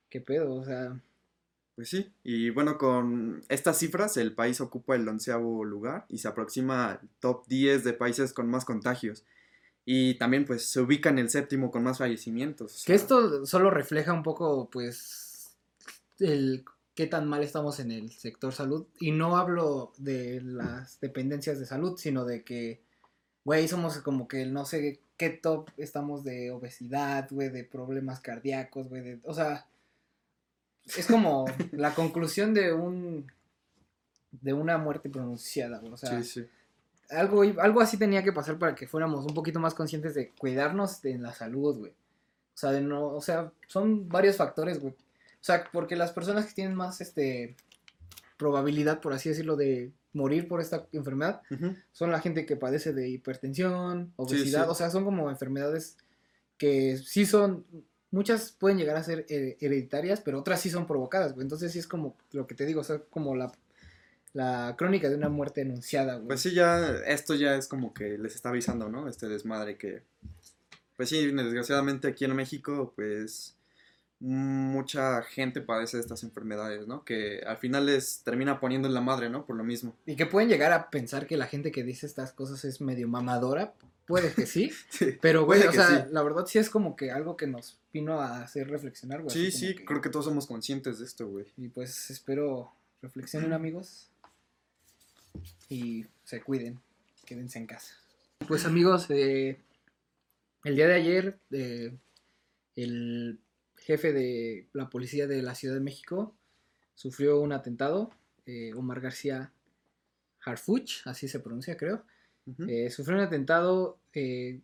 [0.09, 0.99] qué pedo, o sea.
[1.77, 6.27] Pues sí, y bueno, con estas cifras el país ocupa el onceavo lugar y se
[6.27, 9.25] aproxima al top 10 de países con más contagios.
[9.85, 12.73] Y también pues se ubica en el séptimo con más fallecimientos.
[12.73, 15.57] o Que sea, esto solo refleja un poco, pues,
[16.19, 16.65] el
[16.99, 18.89] qué tan mal estamos en el sector salud.
[18.99, 22.83] Y no hablo de las dependencias de salud, sino de que,
[23.45, 28.89] güey, somos como que no sé qué top estamos de obesidad, güey, de problemas cardíacos,
[28.89, 29.69] güey, de, o sea,
[30.87, 33.31] es como la conclusión de un
[34.33, 36.49] de una muerte pronunciada, güey, o sea, Sí, sí.
[37.11, 41.01] algo, algo así tenía que pasar para que fuéramos un poquito más conscientes de cuidarnos
[41.01, 41.93] de la salud, güey.
[41.93, 44.97] O sea, de no, o sea, son varios factores, güey.
[45.41, 47.57] O sea, porque las personas que tienen más, este,
[48.37, 51.43] probabilidad, por así decirlo, de morir por esta enfermedad,
[51.93, 54.71] son la gente que padece de hipertensión, obesidad, sí.
[54.71, 55.97] o sea, son como enfermedades
[56.57, 57.67] que sí son,
[58.11, 61.45] muchas pueden llegar a ser hereditarias, pero otras sí son provocadas, güey.
[61.45, 63.53] Entonces sí es como lo que te digo, o sea, como la,
[64.33, 66.29] la crónica de una muerte anunciada, güey.
[66.29, 69.09] Pues sí, ya, esto ya es como que les está avisando, ¿no?
[69.09, 70.03] Este desmadre que,
[70.97, 73.58] pues sí, desgraciadamente aquí en México, pues
[74.21, 77.05] mucha gente padece de estas enfermedades, ¿no?
[77.05, 79.47] Que al final les termina poniendo en la madre, ¿no?
[79.47, 79.95] Por lo mismo.
[80.07, 83.09] Y que pueden llegar a pensar que la gente que dice estas cosas es medio
[83.09, 83.75] mamadora,
[84.07, 84.73] puede que sí.
[84.91, 86.11] Sí, Pero, güey, o sea, sí.
[86.11, 89.31] la verdad sí es como que algo que nos vino a hacer reflexionar, güey.
[89.31, 91.47] Sí, sí, creo que todos somos conscientes de esto, güey.
[91.57, 94.11] Y pues espero reflexionen, amigos.
[95.69, 96.81] Y se cuiden.
[97.25, 97.95] Quédense en casa.
[98.47, 99.61] Pues, amigos, eh,
[100.65, 101.95] el día de ayer, eh,
[102.75, 103.39] el
[103.89, 106.35] jefe de la policía de la Ciudad de México
[106.95, 108.11] sufrió un atentado.
[108.45, 109.51] eh, Omar García
[110.45, 112.05] Harfuch, así se pronuncia, creo.
[112.67, 114.61] Eh, sufrió un atentado eh,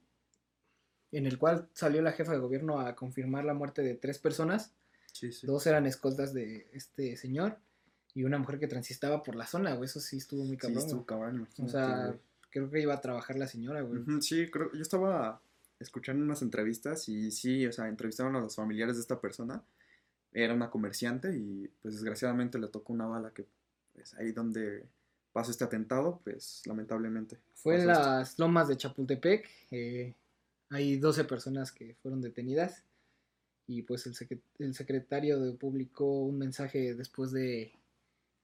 [1.13, 4.73] en el cual salió la jefa de gobierno a confirmar la muerte de tres personas.
[5.13, 5.47] Sí, sí.
[5.47, 7.59] Dos eran escoltas de este señor
[8.15, 9.85] y una mujer que transitaba por la zona, güey.
[9.87, 10.79] Eso sí estuvo muy Sí, cabrón.
[10.79, 11.07] estuvo güey.
[11.07, 12.15] cabrón, o sea,
[12.51, 14.03] creo que iba a trabajar la señora, güey.
[14.23, 15.41] Sí, creo, yo estaba
[15.81, 19.63] escuchando unas entrevistas y sí, o sea, entrevistaron a los familiares de esta persona.
[20.33, 23.47] Era una comerciante y pues desgraciadamente le tocó una bala que
[23.95, 24.85] pues ahí donde
[25.33, 27.39] pasó este atentado, pues lamentablemente.
[27.55, 27.93] Fue en esto.
[28.03, 29.49] las lomas de Chapultepec.
[29.71, 30.15] eh,
[30.71, 32.83] hay 12 personas que fueron detenidas.
[33.67, 37.73] Y pues el, secre- el secretario de- publicó un mensaje después de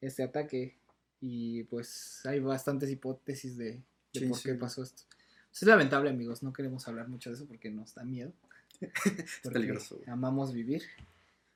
[0.00, 0.76] este ataque.
[1.20, 3.72] Y pues hay bastantes hipótesis de,
[4.12, 5.02] de Sí, por sí, qué pasó esto.
[5.52, 6.42] Es lamentable, amigos.
[6.42, 8.32] No queremos hablar mucho de eso porque nos da miedo.
[8.80, 9.98] porque peligroso.
[10.06, 10.82] Amamos vivir.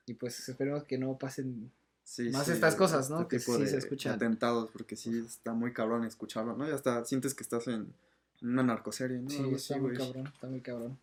[0.07, 1.71] Y pues esperemos que no pasen
[2.07, 3.23] Sí, más sí, estas cosas, ¿no?
[3.23, 4.13] Este Que tipo sí de, se escuchan.
[4.15, 6.69] atentados, porque sí está muy cabrón escucharlo, ¿no?
[6.69, 7.95] Y hasta sientes que estás en
[8.43, 9.31] una narcoserie, ¿no?
[9.31, 10.07] Sí, Algo está así, muy güey.
[10.07, 10.99] cabrón, está muy cabrón.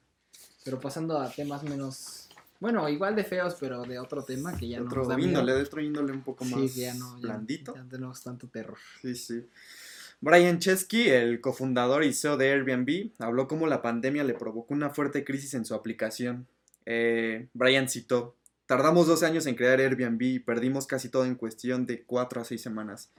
[0.63, 4.80] Pero pasando a temas menos, bueno, igual de feos, pero de otro tema que ya
[4.80, 5.30] no nos da miedo.
[5.30, 7.73] índole, de otro índole un poco Sí, más que ya no, ya, blandito.
[7.73, 8.77] ya no tenemos tanto terror.
[9.01, 9.49] Sí, sí.
[10.21, 14.91] Brian Chesky, el cofundador y CEO de Airbnb, habló cómo la pandemia le provocó una
[14.91, 16.47] fuerte crisis en su aplicación.
[16.86, 18.36] Eh, Brian citó,
[18.67, 22.45] tardamos 12 años en crear Airbnb y perdimos casi todo en cuestión de 4 a
[22.45, 23.10] 6 semanas.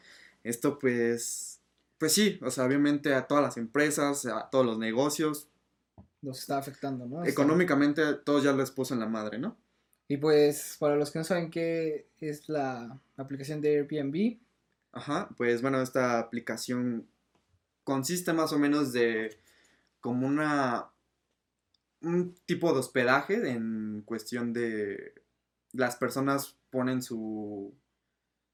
[0.45, 1.61] Esto pues,
[1.99, 5.49] pues sí, o sea, obviamente a todas las empresas, a todos los negocios,
[6.21, 7.25] Nos está afectando, ¿no?
[7.25, 9.57] Económicamente todos ya les puso en la madre, ¿no?
[10.07, 14.39] Y pues, para los que no saben qué es la aplicación de Airbnb,
[14.93, 17.09] Ajá, pues bueno, esta aplicación
[17.85, 19.39] consiste más o menos de
[20.01, 20.89] como una
[22.03, 25.15] un tipo de hospedaje en cuestión de
[25.73, 27.75] las personas ponen su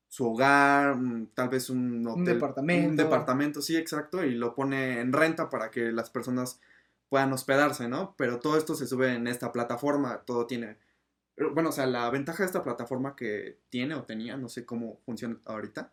[0.09, 2.89] su hogar, mm, tal vez un hotel, departamento.
[2.89, 6.61] un departamento, sí, exacto, y lo pone en renta para que las personas
[7.11, 8.15] puedan hospedarse, ¿no?
[8.17, 10.79] Pero todo esto se sube en esta plataforma, todo tiene
[11.53, 15.01] bueno, o sea, la ventaja de esta plataforma que tiene o tenía, no sé cómo
[15.05, 15.93] funciona ahorita,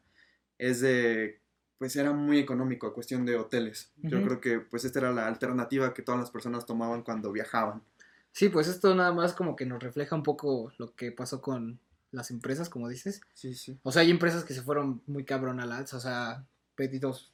[0.57, 1.39] es de,
[1.77, 3.91] pues era muy económico a cuestión de hoteles.
[3.97, 7.83] Yo creo que pues esta era la alternativa que todas las personas tomaban cuando viajaban.
[8.31, 11.79] sí, pues esto nada más como que nos refleja un poco lo que pasó con
[12.11, 13.21] las empresas, como dices.
[13.33, 13.77] Sí, sí.
[13.83, 17.31] O sea, hay empresas que se fueron muy cabrón al alza, o sea, pedidos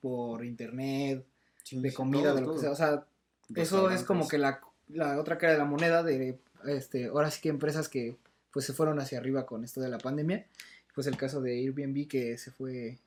[0.00, 1.24] por internet,
[1.70, 2.70] de comida, de lo que sea.
[2.70, 3.06] O sea,
[3.54, 7.40] eso es como que la, la otra cara de la moneda de, este, ahora sí
[7.40, 8.16] que empresas que
[8.52, 10.46] pues se fueron hacia arriba con esto de la pandemia.
[10.94, 12.98] Pues el caso de Airbnb que se fue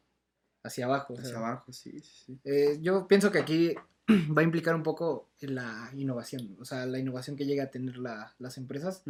[0.63, 1.13] hacia abajo.
[1.13, 2.39] o Hacia sea, abajo, sí, sí, sí.
[2.43, 3.73] eh, yo pienso que aquí
[4.37, 7.97] va a implicar un poco la innovación, o sea, la innovación que llega a tener
[7.97, 9.03] la- las empresas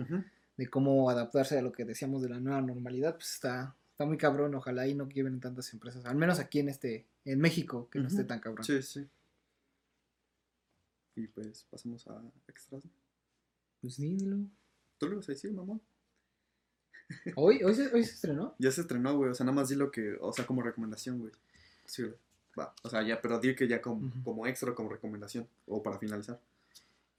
[0.57, 4.17] de cómo adaptarse a lo que decíamos de la nueva normalidad, pues está, está muy
[4.17, 7.99] cabrón, ojalá y no quiebren tantas empresas, al menos aquí en este, en México, que
[7.99, 8.63] no esté tan cabrón.
[8.65, 9.07] Sí, sí.
[11.15, 12.83] Y pues pasamos a extras.
[13.81, 14.37] Pues dímelo.
[14.99, 15.81] ¿Tú lo vas a decir, mamón?
[17.35, 18.55] Hoy, hoy, se, hoy se estrenó.
[18.59, 19.31] Ya se estrenó, güey.
[19.31, 21.31] O sea, nada más di lo que, o sea, como recomendación, güey.
[21.85, 22.15] Sí, güey.
[22.57, 22.73] Va.
[22.83, 25.47] O sea, ya, pero di que ya como, como extra, como recomendación.
[25.67, 26.39] O para finalizar.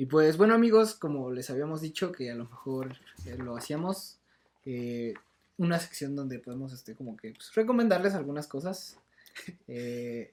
[0.00, 2.94] Y pues bueno amigos, como les habíamos dicho que a lo mejor
[3.26, 4.16] eh, lo hacíamos,
[4.64, 5.12] eh,
[5.56, 8.96] una sección donde podemos este, como que pues, recomendarles algunas cosas.
[9.68, 10.32] Eh,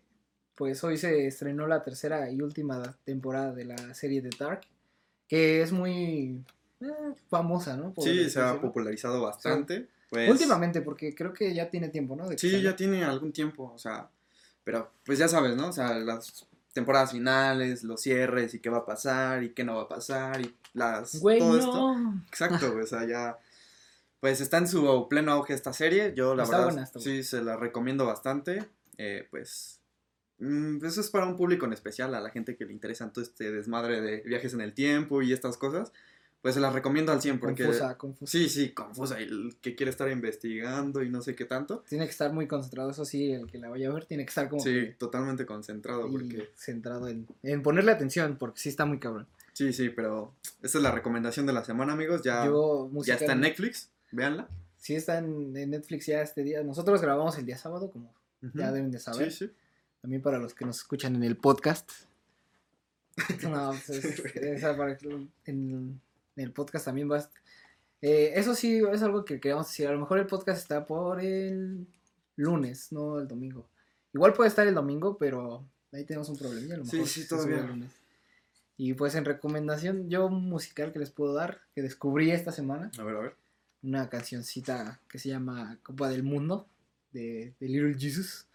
[0.56, 4.62] pues hoy se estrenó la tercera y última temporada de la serie de Dark,
[5.28, 6.44] que es muy
[6.86, 7.94] eh, famosa, ¿no?
[7.94, 9.88] Por Sí, se ha popularizado bastante.
[10.10, 12.28] Pues, Últimamente, porque creo que ya tiene tiempo, ¿no?
[12.30, 14.10] De Sí, ya tiene algún tiempo, o sea,
[14.64, 15.70] pero pues ya sabes, ¿no?
[15.70, 19.76] O sea, las temporadas finales, los cierres y qué va a pasar y qué no
[19.76, 21.98] va a pasar y las Güey, todo esto.
[21.98, 22.24] no.
[22.28, 23.38] Exacto, güey, o sea, ya
[24.20, 26.14] pues está en su pleno auge esta serie.
[26.16, 28.66] Yo la Está verdad buena, está sí se la recomiendo bastante.
[28.98, 29.80] Eh, pues
[30.40, 33.24] mm, eso es para un público en especial, a la gente que le interesa todo
[33.24, 35.92] este desmadre de viajes en el tiempo y estas cosas.
[36.46, 38.32] Pues se las recomiendo al 100 porque Confusa, confusa.
[38.32, 41.84] sí, sí, confusa el que quiere estar investigando y no sé qué tanto.
[41.90, 44.30] Tiene que estar muy concentrado, eso sí, el que la vaya a ver tiene que
[44.30, 48.70] estar como Sí, que totalmente concentrado y porque centrado en, en ponerle atención, porque sí
[48.70, 49.26] está muy cabrón.
[49.54, 52.22] sí, sí, pero esta es la recomendación de la semana, amigos.
[52.22, 54.48] Ya, Yo, ya está en Netflix, véanla.
[54.78, 56.62] Sí está en, en Netflix ya este día.
[56.62, 58.56] Nosotros grabamos el día sábado, como Ujú.
[58.56, 59.32] ya deben de saber.
[59.32, 59.52] Sí, sí.
[60.00, 61.90] También para los que nos escuchan en el podcast.
[63.50, 66.02] No, pues es- esa para que en, en
[66.36, 67.28] el podcast también va.
[68.02, 69.88] Eh, eso sí es algo que queríamos decir.
[69.88, 71.88] A lo mejor el podcast está por el
[72.36, 73.70] lunes, no el domingo.
[74.14, 76.74] Igual puede estar el domingo, pero ahí tenemos un problema.
[76.76, 77.60] A lo Sí, mejor sí, sube todavía.
[77.60, 77.92] el lunes.
[78.78, 82.92] Y pues en recomendación, yo un musical que les puedo dar, que descubrí esta semana,
[82.98, 83.36] A ver, a ver.
[83.84, 86.68] una cancioncita que se llama Copa del Mundo,
[87.14, 88.48] de, de Little Jesus.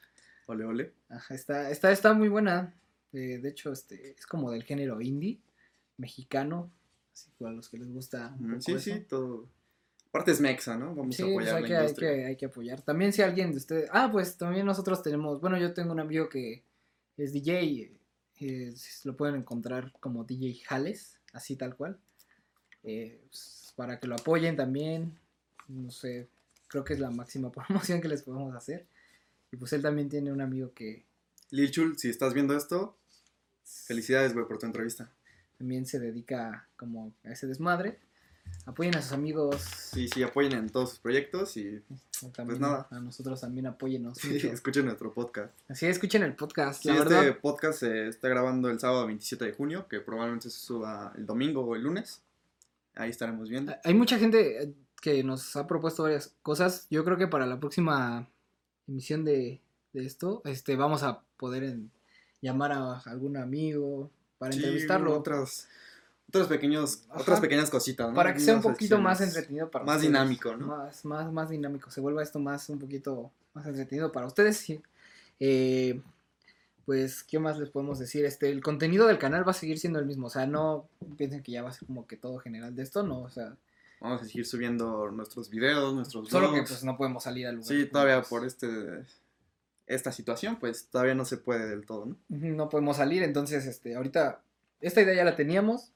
[0.46, 0.92] Ole, ole.
[1.08, 2.74] Ajá, está, está, está muy buena.
[3.12, 5.40] Eh, de hecho, este, es como del género indie,
[5.96, 6.70] mexicano.
[7.20, 8.80] Así que a los que les gusta un Mm, poco Sí, eso.
[8.80, 9.48] sí, todo.
[10.08, 10.94] Aparte es mexa, ¿no?
[10.94, 12.82] Vamos Sí, a pues apoyar hay la que, hay, que, hay que apoyar.
[12.82, 13.88] También si alguien de ustedes...
[13.92, 15.40] Ah, pues también nosotros tenemos...
[15.40, 16.64] Bueno, yo tengo un amigo que
[17.16, 17.92] es DJ.
[18.40, 21.98] eh, lo pueden encontrar como DJ Jales, así tal cual.
[22.82, 25.16] Eh, pues, para que lo apoyen también.
[25.68, 26.28] No sé,
[26.66, 28.86] creo que es la máxima promoción que les podemos hacer.
[29.52, 31.04] Y pues él también tiene un amigo que
[31.50, 32.96] Lil Chul, si estás viendo esto,
[33.64, 35.12] felicidades, güey, por tu entrevista.
[35.60, 37.98] También se dedica como a ese desmadre.
[38.64, 39.60] Apoyen a sus amigos.
[39.60, 41.82] Sí, sí, apoyen en todos sus proyectos y
[42.34, 42.88] También nada.
[42.90, 44.16] a nosotros también apóyennos.
[44.18, 45.52] sí, escuchen nuestro podcast.
[45.68, 46.80] Así escuchen el podcast.
[46.82, 50.48] Sí, la este verdad, podcast se está grabando el sábado 27 de junio, que probablemente
[50.48, 52.22] se suba el domingo o el lunes.
[52.94, 53.74] Ahí estaremos viendo.
[53.84, 56.86] hay mucha gente eh, que nos ha propuesto varias cosas.
[56.88, 58.26] Yo creo que para la próxima
[58.88, 59.60] emisión de,
[59.92, 61.90] de esto, este, vamos a poder en-
[62.40, 64.10] llamar a algún amigo
[64.40, 65.16] para Sí, entrevistarlo.
[65.16, 65.68] Otras,
[66.28, 67.20] otros pequeños, Ajá.
[67.20, 68.14] otras pequeñas cositas, ¿no?
[68.14, 70.12] para que sea un poquito más entretenido para más ustedes.
[70.12, 70.66] dinámico, ¿no?
[70.66, 71.90] Más, más, más dinámico.
[71.90, 74.56] Se vuelva esto más un poquito más entretenido para ustedes.
[74.56, 74.80] sí.
[75.38, 76.00] Eh,
[76.86, 78.24] pues, ¿qué más les podemos decir?
[78.24, 80.26] Este, el contenido del canal va a seguir siendo el mismo.
[80.26, 83.02] O sea, no piensen que ya va a ser como que todo general de esto,
[83.04, 83.20] no.
[83.22, 83.54] O sea,
[84.00, 87.68] Vamos a seguir subiendo nuestros videos, nuestros solo que pues no podemos salir al lugar.
[87.68, 89.04] Sí, todavía por este
[89.90, 92.16] esta situación, pues todavía no se puede del todo, ¿no?
[92.28, 94.42] No podemos salir, entonces este, ahorita
[94.80, 95.92] esta idea ya la teníamos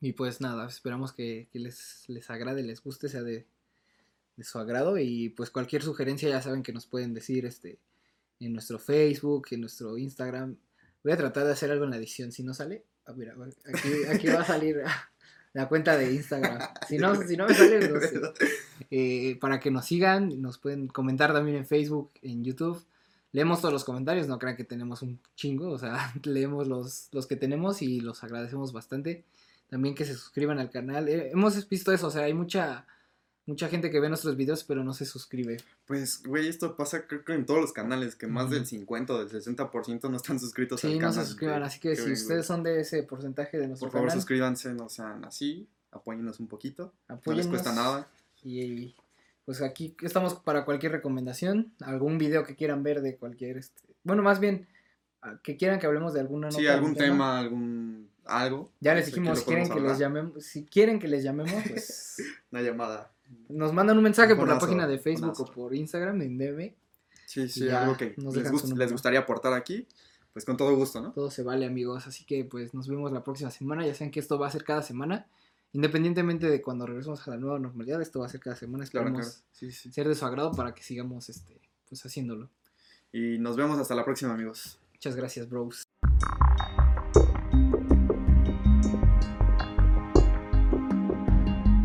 [0.00, 3.46] y pues nada, esperamos que, que les, les agrade, les guste, sea de,
[4.36, 7.78] de su agrado y pues cualquier sugerencia ya saben que nos pueden decir este,
[8.40, 10.56] en nuestro Facebook, en nuestro Instagram.
[11.02, 14.04] Voy a tratar de hacer algo en la edición, si no sale, ah, mira, aquí,
[14.10, 14.82] aquí va a salir
[15.54, 16.60] la cuenta de Instagram.
[16.86, 18.20] Si no, si no me sale, no sé.
[18.90, 22.82] Eh, para que nos sigan, nos pueden comentar también en Facebook, en YouTube.
[23.32, 27.26] Leemos todos los comentarios, no crean que tenemos un chingo, o sea, leemos los, los
[27.26, 29.24] que tenemos y los agradecemos bastante.
[29.68, 31.08] También que se suscriban al canal.
[31.08, 32.86] Eh, hemos visto eso, o sea, hay mucha
[33.44, 35.56] mucha gente que ve nuestros videos pero no se suscribe.
[35.86, 38.54] Pues, güey, esto pasa creo que en todos los canales, que más Ujú.
[38.54, 41.14] del 50 o del 60% no están suscritos Sí, al no canal.
[41.14, 42.56] se suscriban, así que si bien, ustedes güey.
[42.56, 46.46] son de ese porcentaje de nuestro Por favor, canal, suscríbanse, no sean así, apóyennos un
[46.48, 46.92] poquito.
[47.08, 47.46] No les apóyennos.
[47.48, 48.08] cuesta nada.
[48.44, 48.94] Y
[49.48, 54.22] pues aquí estamos para cualquier recomendación, algún video que quieran ver de cualquier, este, bueno,
[54.22, 54.66] más bien
[55.22, 58.70] a- que quieran que hablemos de alguna Sí, nota, algún algún tema, algún algo.
[58.80, 62.16] Ya les sé, dijimos, quieren que les llamemos, si quieren que les llamemos, pues
[62.52, 63.10] Una llamada.
[63.48, 66.74] nos mandan un mensaje por la página de Facebook o por Instagram en DM,
[67.24, 69.86] Sí, sí, algo que nos les, gust- les gustaría aportar aquí,
[70.34, 71.12] pues con todo gusto, ¿no?
[71.12, 74.20] todo se vale amigos, así que pues nos vemos la próxima semana, ya saben que
[74.20, 75.26] esto va a ser cada semana,
[75.72, 79.08] independientemente de cuando regresemos a la nueva normalidad, esto va a ser cada semana, Claro,
[79.08, 79.48] esperemos claro.
[79.52, 79.92] Sí, sí.
[79.92, 82.50] ser de su agrado para que sigamos este, pues haciéndolo.
[83.12, 84.78] Y nos vemos hasta la próxima, amigos.
[84.92, 85.84] Muchas gracias, bros.